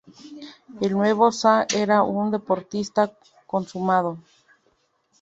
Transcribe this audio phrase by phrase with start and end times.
[0.81, 3.11] El nuevo Sah era un deportista
[3.45, 4.17] consumado.